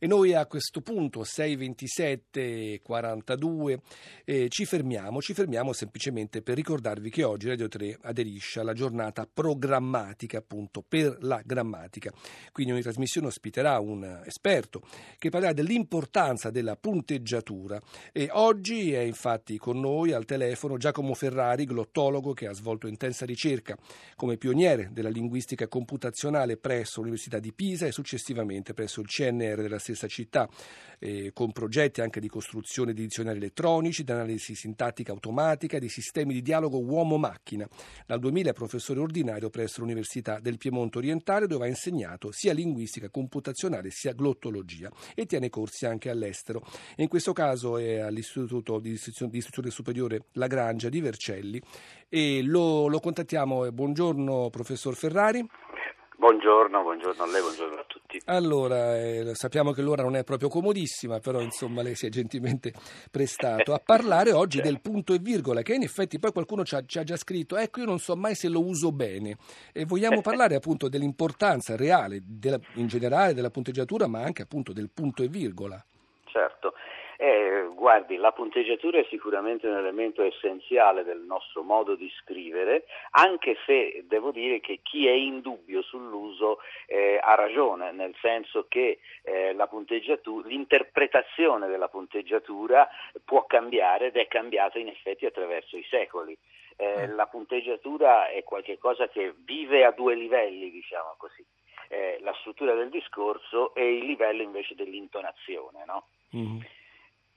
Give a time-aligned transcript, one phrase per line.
[0.00, 3.78] E noi a questo punto, 6.27.42,
[4.24, 9.26] eh, ci fermiamo, ci fermiamo semplicemente per ricordarvi che oggi Radio 3 aderisce alla giornata
[9.26, 12.12] programmatica appunto per la grammatica.
[12.52, 14.82] Quindi ogni trasmissione ospiterà un esperto
[15.18, 17.80] che parlerà dell'importanza della punteggiatura
[18.12, 23.24] e oggi è infatti con noi al telefono Giacomo Ferrari, glottologo che ha svolto intensa
[23.24, 23.76] ricerca
[24.14, 29.80] come pioniere della linguistica computazionale presso l'Università di Pisa e successivamente presso il CNR della
[29.88, 30.48] stessa città,
[30.98, 36.34] eh, con progetti anche di costruzione di dizionari elettronici, di analisi sintattica automatica, di sistemi
[36.34, 37.66] di dialogo uomo-macchina.
[38.06, 43.08] Dal 2000 è professore ordinario presso l'Università del Piemonte Orientale, dove ha insegnato sia linguistica
[43.08, 46.64] computazionale sia glottologia e tiene corsi anche all'estero.
[46.96, 51.60] In questo caso è all'Istituto di Istruzione, Superiore Lagrangia di Vercelli
[52.08, 53.70] e lo, lo contattiamo.
[53.70, 55.46] Buongiorno professor Ferrari.
[56.18, 58.20] Buongiorno, buongiorno a lei, buongiorno a tutti.
[58.24, 62.72] Allora, eh, sappiamo che l'ora non è proprio comodissima, però insomma lei si è gentilmente
[63.08, 66.82] prestato a parlare oggi del punto e virgola, che in effetti poi qualcuno ci ha,
[66.84, 69.36] ci ha, già scritto, ecco io non so mai se lo uso bene.
[69.72, 74.90] E vogliamo parlare appunto dell'importanza reale della, in generale della punteggiatura, ma anche appunto del
[74.92, 75.80] punto e virgola.
[76.24, 76.74] Certo.
[77.20, 83.56] Eh, guardi, la punteggiatura è sicuramente un elemento essenziale del nostro modo di scrivere, anche
[83.66, 89.00] se devo dire che chi è in dubbio sull'uso eh, ha ragione, nel senso che
[89.22, 92.88] eh, l'interpretazione della punteggiatura
[93.24, 96.38] può cambiare ed è cambiata in effetti attraverso i secoli.
[96.76, 97.16] Eh, mm.
[97.16, 101.44] la punteggiatura è qualcosa che vive a due livelli, diciamo così.
[101.88, 105.82] Eh, la struttura del discorso e il livello invece dell'intonazione.
[105.84, 106.04] No?
[106.36, 106.60] Mm.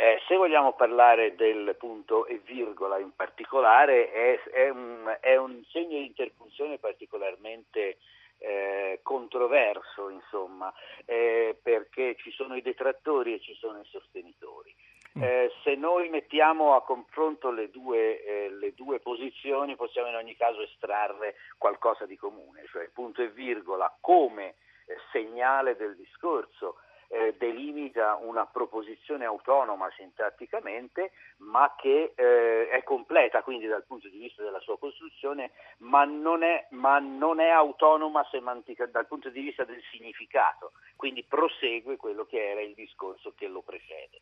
[0.00, 5.62] Eh, se vogliamo parlare del punto e virgola in particolare, è, è, un, è un,
[5.68, 7.98] segno di interpunzione particolarmente
[8.38, 10.72] eh, controverso, insomma,
[11.04, 14.74] eh, perché ci sono i detrattori e ci sono i sostenitori.
[15.18, 15.22] Mm.
[15.22, 20.34] Eh, se noi mettiamo a confronto le due, eh, le due, posizioni possiamo in ogni
[20.34, 24.54] caso estrarre qualcosa di comune, cioè punto e virgola come
[24.86, 26.76] eh, segnale del discorso
[27.12, 34.18] eh, delimita una proposizione autonoma sintatticamente, ma che eh, è completa quindi dal punto di
[34.18, 39.40] vista della sua costruzione, ma non è, ma non è autonoma semantica, dal punto di
[39.40, 44.20] vista del significato, quindi prosegue quello che era il discorso che lo precede.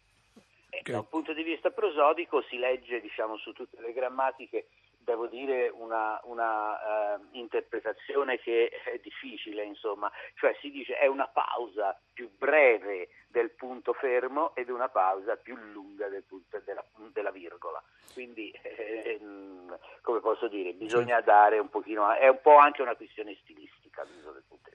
[0.71, 0.93] Eh, okay.
[0.93, 4.69] Da un punto di vista prosodico si legge diciamo, su tutte le grammatiche
[5.09, 11.27] devo dire, una, una uh, interpretazione che è difficile, insomma, cioè si dice è una
[11.27, 17.31] pausa più breve del punto fermo ed una pausa più lunga del punto, della, della,
[17.31, 17.83] virgola.
[18.13, 19.19] Quindi, eh,
[20.03, 23.58] come posso dire, bisogna dare un pochino, è un po' anche una questione stilistica l'uso
[24.39, 24.69] del punto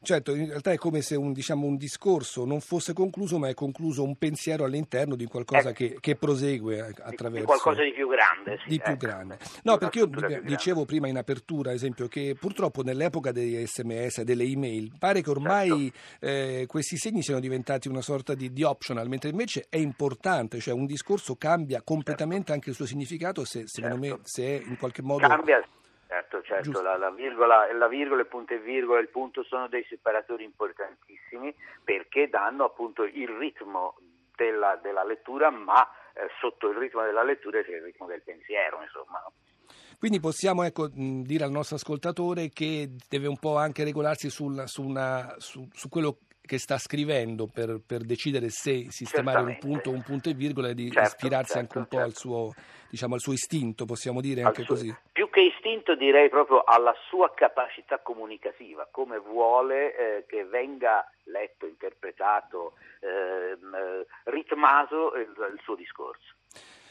[0.00, 3.54] Certo, in realtà è come se un, diciamo, un, discorso non fosse concluso, ma è
[3.54, 7.40] concluso un pensiero all'interno di qualcosa eh, che, che, prosegue attraverso...
[7.40, 8.58] Di qualcosa di più grande.
[8.62, 9.06] Sì, di più ecco.
[9.06, 9.38] grande.
[9.64, 10.10] No, perché io
[10.42, 15.30] dicevo prima in apertura, ad esempio, che purtroppo nell'epoca degli sms, delle email, pare che
[15.30, 16.26] ormai certo.
[16.26, 20.74] eh, questi segni siano diventati una sorta di, di, optional, mentre invece è importante, cioè
[20.74, 22.52] un discorso cambia completamente certo.
[22.52, 24.16] anche il suo significato se, secondo certo.
[24.16, 25.26] me, se è in qualche modo...
[25.26, 25.60] Cambia
[26.28, 29.82] Certo, certo, la, la, virgola, la virgola, il punto e virgola, il punto sono dei
[29.88, 33.96] separatori importantissimi perché danno appunto il ritmo
[34.36, 38.82] della, della lettura, ma eh, sotto il ritmo della lettura c'è il ritmo del pensiero,
[38.82, 39.24] insomma.
[39.98, 44.82] Quindi possiamo ecco, dire al nostro ascoltatore che deve un po' anche regolarsi sul, su,
[44.82, 46.18] una, su, su quello
[46.48, 50.68] che sta scrivendo per, per decidere se sistemare un punto o un punto e virgola
[50.68, 52.08] e di certo, ispirarsi certo, anche un po' certo.
[52.08, 52.54] al, suo,
[52.88, 54.96] diciamo, al suo istinto, possiamo dire anche suo, così.
[55.12, 61.64] Più che istinto direi proprio alla sua capacità comunicativa, come vuole eh, che venga letto,
[61.64, 63.56] interpretato, eh,
[64.24, 66.34] ritmato il, il suo discorso.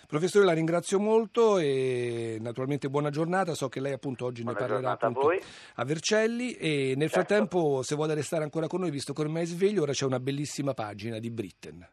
[0.08, 3.54] Professore, la ringrazio molto e naturalmente buona giornata.
[3.54, 5.38] So che lei appunto oggi buona ne parlerà appunto a,
[5.76, 7.28] a, Vercelli e nel certo.
[7.28, 10.22] frattempo se vuole restare ancora con noi, visto che ormai è sveglio, ora c'è una
[10.22, 11.90] bellissima pagina di Britten.